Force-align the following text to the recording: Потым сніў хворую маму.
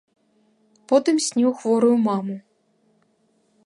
Потым 0.93 1.15
сніў 1.27 1.51
хворую 1.61 1.95
маму. 2.09 2.37